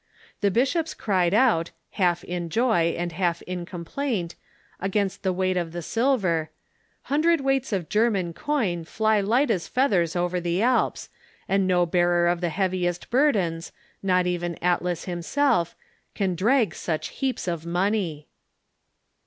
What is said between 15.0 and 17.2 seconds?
himself, can drag such